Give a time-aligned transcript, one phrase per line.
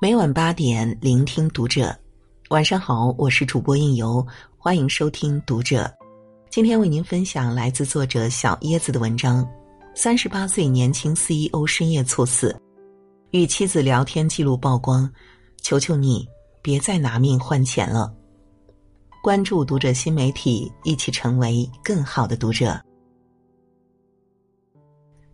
[0.00, 1.92] 每晚八点，聆听读者。
[2.50, 4.24] 晚上好，我是主播应由，
[4.56, 5.92] 欢迎收听读者。
[6.50, 9.44] 今天为您分享来自作者小椰子的文章：
[9.96, 12.56] 三十八岁年轻 CEO 深夜猝死，
[13.32, 15.10] 与妻子聊天记录曝光，
[15.62, 16.24] 求求你
[16.62, 18.14] 别再拿命换钱了。
[19.20, 22.80] 关注读者新媒体，一起成为更好的读者。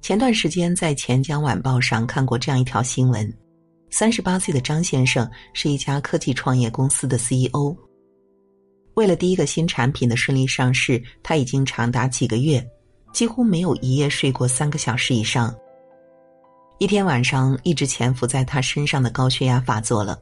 [0.01, 3.30] 前段时间在钱江晚报上看过这样一条新闻。
[3.97, 7.73] 三十八岁的张先生是一家科技创业公司的 CEO。
[8.95, 12.69] 为了第一个新产品的顺利上市，他已经长达几个月，
[13.12, 15.55] 几乎没有一夜睡过三个小时以上。
[16.79, 20.19] 一天晚上，一直潜伏在他身上的高血压发作了，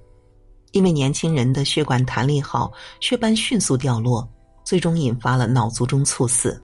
[0.73, 2.71] 因为年轻人的血管弹力好，
[3.01, 4.31] 血斑迅速掉落，
[4.67, 6.63] 最终引发了脑卒中猝死。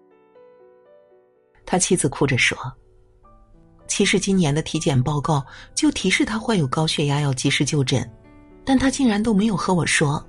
[1.64, 2.54] 他妻子哭着说。
[3.88, 5.44] 其实今年的体检报告
[5.74, 8.08] 就提示他患有高血压，要及时就诊，
[8.64, 10.24] 但他竟然都没有和我说。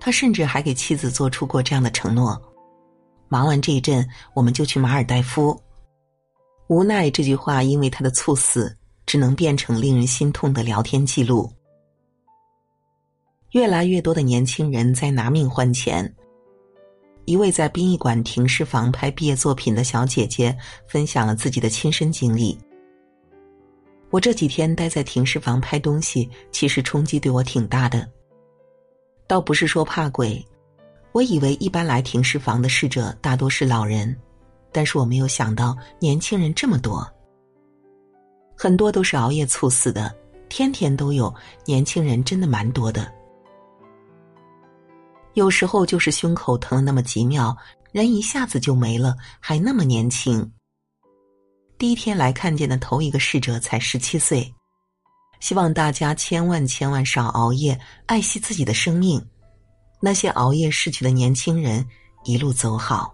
[0.00, 2.40] 他甚至还给妻子做出过这样的承诺：
[3.28, 5.60] 忙完这一阵，我们就去马尔代夫。
[6.68, 11.50] 无奈这句话因为他的猝死，只能变成令人心痛的聊天记录。
[13.50, 16.14] 越来越多的年轻人在拿命换钱。
[17.26, 22.58] 一位在殡仪馆停尸房拍毕业作品的小姐姐分享了自己的亲身经历。
[24.10, 28.08] 我这几天待在停尸房拍东西，其实冲击对我挺大的。
[29.26, 30.44] 倒不是说怕鬼，
[31.12, 34.14] 我以为一般来停尸房的逝者大多是老人，
[34.70, 37.04] 但是我没有想到年轻人这么多。
[38.56, 40.14] 很多都是熬夜猝死的，
[40.48, 43.10] 天天都有，年轻人真的蛮多的。
[45.34, 47.56] 有时候就是胸口疼了那么几秒，
[47.92, 50.50] 人一下子就没了，还那么年轻。
[51.76, 54.52] 第一天来看见的头一个逝者才十七岁，
[55.40, 59.20] 希望大家千万千万少熬夜，爱惜自己的生命。
[60.00, 61.84] 那些熬夜逝去的年轻人，
[62.24, 63.12] 一路走好。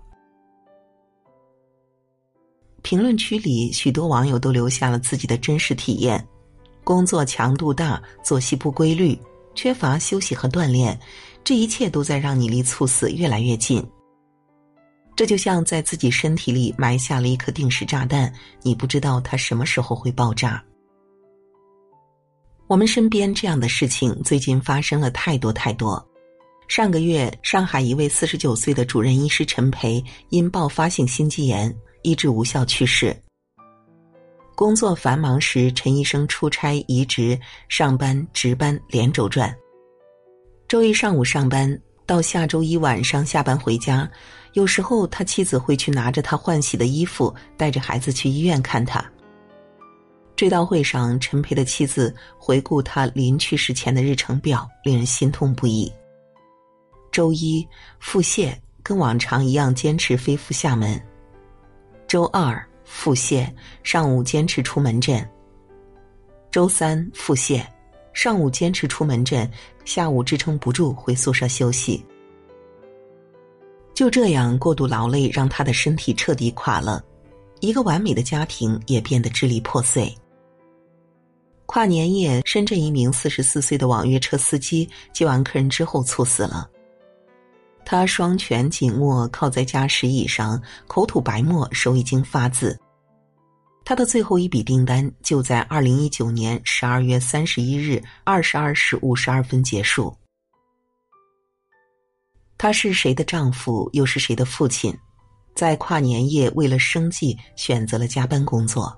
[2.83, 6.27] 评论区里许多网友都留下了自己的真实体验：
[6.84, 9.19] 工作强度大，作息不规律，
[9.55, 10.99] 缺乏休息和锻炼。
[11.43, 13.84] 这一切都在让你离猝死越来越近。
[15.16, 20.62] 这就像在自己身体里埋下了一颗定时炸弹，你不知道它什么时候会爆炸。
[22.66, 26.03] 我们身边这样的事情最近发生了太多太多。
[26.69, 33.16] 上个月，上海一位四十九岁的主任医师陈培因爆发性心肌炎医治无效去世。
[34.60, 37.41] 工作繁忙时，陈医生出差移植，
[37.71, 39.56] 上班值班连轴转。
[40.69, 44.06] 周一上午上班，到下周一晚上下班回家，
[44.53, 49.03] 有时候他妻子会去拿着他换洗的衣服，带着孩子去医院看他。
[50.37, 55.91] 追悼会上，陈培的妻子回顾他临去世前的日程表，令人心痛不已。
[57.10, 57.66] 周一
[57.98, 61.00] 腹泻，跟往常一样坚持飞赴厦门；
[62.06, 62.62] 周二
[62.93, 63.49] 腹泻，
[63.84, 65.23] 上午坚持出门诊；
[66.51, 67.65] 周三腹泻。
[68.12, 69.49] 上午坚持出门诊，
[69.84, 72.05] 下午支撑不住回宿舍休息。
[73.95, 77.03] 就这样过度劳累，让他的身体彻底垮了，
[77.61, 80.12] 一个完美的家庭也变得支离破碎。
[81.67, 86.69] 跨年夜，深圳一名四十四岁的网约车司机接完客人之后猝死了。
[87.85, 92.79] 他双拳紧握，靠在驾驶椅上，口吐白沫，手已经发紫。
[93.85, 100.15] 他的最后一笔订单就在二零一九年十二月三十一日二十二时五十二分结束。
[102.57, 104.97] 他是谁的丈夫，又是谁的父亲？
[105.55, 108.97] 在跨年夜，为了生计，选择了加班工作。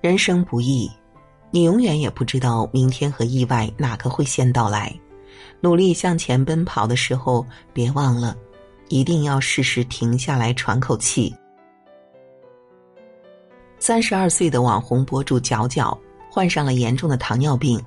[0.00, 0.90] 人生不易，
[1.50, 4.94] 你永远也不知道明天和意外哪个会先到来。
[5.60, 8.36] 努力向前奔跑的时候，别忘了，
[8.88, 11.34] 一定要适时停下来喘口气。
[13.78, 15.98] 三十二岁的网红博主角角
[16.30, 17.78] 患上了严重的糖尿病，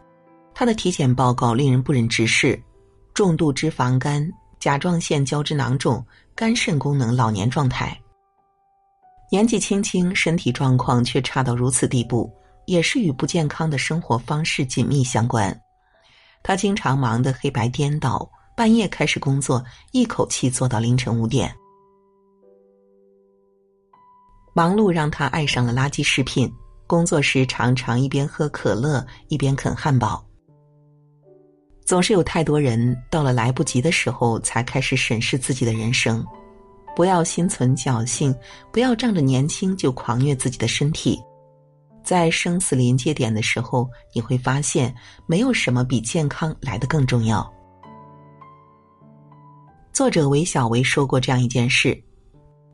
[0.54, 2.62] 他的体检报告令人不忍直视：
[3.14, 6.06] 重度脂肪肝、甲状腺胶质囊肿、
[6.36, 8.00] 肝肾功能老年状态。
[9.32, 12.32] 年纪轻轻，身体状况却差到如此地步，
[12.66, 15.54] 也是与不健康的生活方式紧密相关。
[16.48, 19.62] 他经常忙得黑白颠倒，半夜开始工作，
[19.92, 21.54] 一口气做到凌晨五点。
[24.54, 26.50] 忙碌让他爱上了垃圾食品，
[26.88, 30.26] 工作时常常一边喝可乐一边啃汉堡。
[31.86, 36.26] 总是有太多人到了来不及的时候才开始审视自己的人生，
[36.96, 38.34] 不要心存侥幸，
[38.72, 41.22] 不要仗着年轻就狂虐自己的身体。
[42.08, 44.96] 在生死临界点的时候，你会发现，
[45.26, 47.46] 没有什么比健康来得更重要。
[49.92, 52.02] 作者韦小维说过这样一件事：，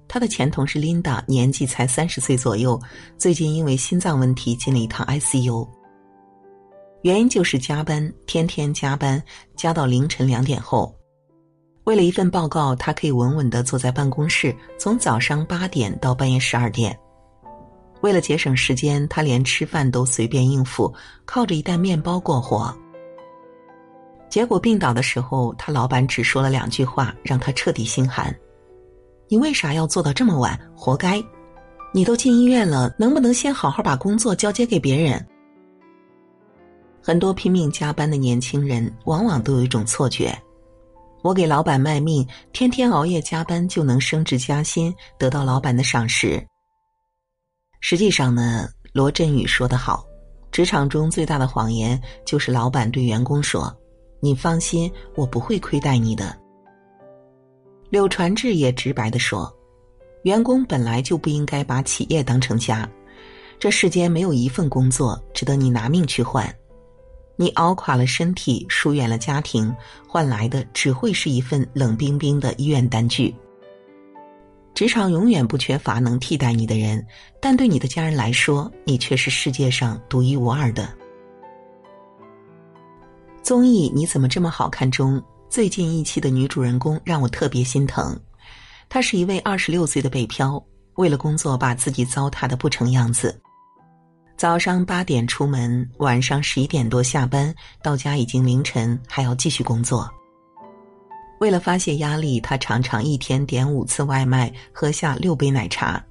[0.07, 2.79] 他的前同事琳达年纪才三十岁左右，
[3.17, 5.67] 最近因为心脏问题进了一趟 ICU，
[7.01, 9.19] 原因就是加班，天天加班，
[9.55, 10.95] 加到凌晨两点后。
[11.85, 16.95] 为了一份报告，他可以稳稳的坐在办公室，从早上八点到半夜十二点。
[18.03, 22.75] 为了节省时间，他连吃饭都随便应付，靠着一袋面包过活。
[24.29, 28.35] 结果病倒的时候，他老板只说了两句话，让他彻底心寒
[29.29, 30.59] ：“你为啥要做到这么晚？
[30.75, 31.23] 活该！
[31.93, 35.25] 你都进医院了，能不能先好好把工作交接给别人？”
[37.01, 40.37] 很多拼命加班的年轻人，往往都有一种错觉：
[41.21, 46.45] 我给老板卖命，天天熬夜加班就能升职加薪，得到老板的赏识。
[47.85, 50.05] 实际上呢，罗振宇说得好，
[50.53, 53.75] 职场中最大的谎言就是老板对员工说
[54.21, 56.33] ：“你放心，我不会亏待你的。”
[57.91, 59.53] 柳传志也直白的说
[60.23, 62.89] ：“员工本来就不应该把企业当成家，
[63.59, 66.49] 这世间没有一份工作值得你拿命去换，
[67.35, 69.75] 你熬垮了身体，疏远了家庭，
[70.07, 73.35] 换来的只会是一份冷冰冰的医院单据。”
[74.73, 77.05] 职场永远不缺乏能替代你的人，
[77.39, 80.89] 但对你的家人来说，你却是世界上独一无二的。
[83.43, 88.19] 综艺《你怎么这么好看》中最近一期的女主人公让我特别心疼。
[88.89, 90.63] 她是一位二十六岁的北漂，
[90.95, 93.39] 为了工作把自己糟蹋的不成样子。
[94.35, 97.53] 早上八点出门，晚上十一点多下班，
[97.83, 100.09] 到家已经凌晨，还要继续工作。
[101.39, 106.01] 为了发泄压力，他常常一天点五次外卖，喝下六杯奶茶。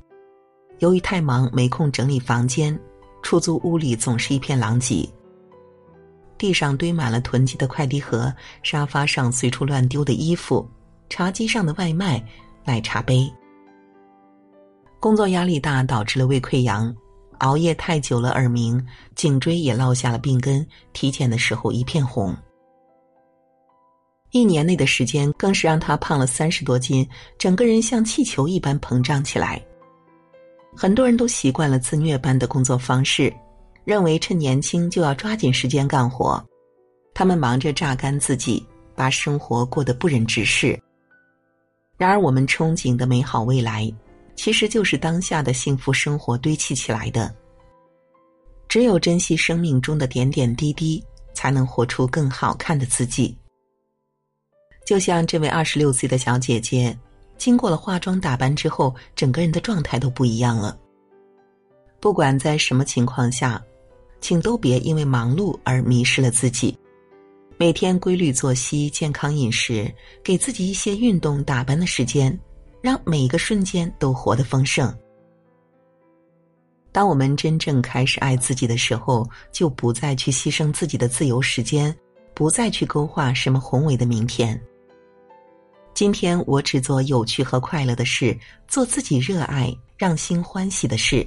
[0.81, 2.79] 由于太忙，没空整理房间，
[3.23, 5.09] 出租屋里总是一片狼藉。
[6.37, 10.69] 地上堆满了囤积的快递盒，沙发上随处乱丢的衣服，
[11.09, 12.23] 茶几上的外卖、
[12.65, 13.33] 奶茶杯。
[14.99, 16.95] 工作压力大，导致了胃溃疡，
[17.39, 18.85] 熬夜太久了耳鸣，
[19.15, 22.37] 颈椎也落下了病根，体检的时候一片红。
[24.33, 27.07] 一年内的时间，更是让他胖了三十多斤，
[27.39, 29.63] 整个人像气球一般膨胀起来。
[30.75, 33.31] 很多人都习惯了自虐般的工作方式，
[33.85, 36.43] 认为趁年轻就要抓紧时间干活。
[37.13, 40.81] 他们忙着榨干自己，把生活过得不忍直视。
[41.99, 43.93] 然而，我们憧憬的美好未来，
[44.35, 47.31] 其实就是当下的幸福生活堆砌起来的。
[48.67, 53.37] 只有珍惜生命中的点点滴滴，才能活出更好看的自己。
[54.85, 56.97] 就像这位二十六岁的小姐姐，
[57.39, 60.79] 经过了化妆打扮之后，整个人的状态都不一样了。
[62.01, 63.63] 不管在什么情况下，
[64.21, 66.77] 请都别因为忙碌而迷失了自己。
[67.57, 69.89] 每天规律作息、健康饮食，
[70.25, 72.37] 给自己一些运动、打扮的时间，
[72.81, 74.93] 让每一个瞬间都活得丰盛。
[76.91, 81.95] 当我们真正开始爱自己的时候，就不再去牺牲自己的自由时间，
[82.35, 84.61] 不再去勾画什么宏伟的明天。
[85.95, 88.37] 今天我只做有趣和快乐的事，
[88.67, 91.27] 做自己热爱、让心欢喜的事，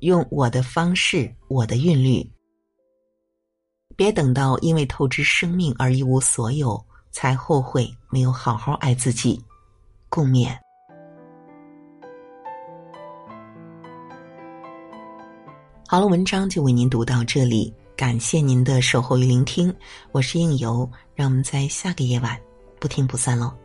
[0.00, 2.24] 用我的方式、我的韵律。
[3.96, 6.78] 别等到因为透支生命而一无所有，
[7.10, 9.42] 才后悔没有好好爱自己。
[10.08, 10.54] 共勉。
[15.88, 19.74] 好了，文章就为您读到这里，感谢您的守候与聆听，
[20.12, 22.38] 我是应由，让我们在下个夜晚
[22.78, 23.56] 不听不散喽。